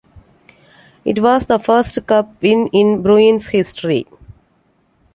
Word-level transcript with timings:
It 1.05 1.21
was 1.21 1.45
the 1.45 1.59
first 1.59 2.07
Cup 2.07 2.41
win 2.41 2.69
in 2.73 3.03
Bruins 3.03 3.45
history. 3.49 4.07